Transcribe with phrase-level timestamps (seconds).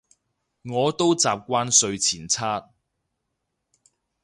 [0.63, 2.71] 我都習慣睡前刷